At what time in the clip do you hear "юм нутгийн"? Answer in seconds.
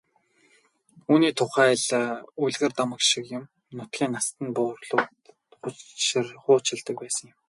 3.37-4.11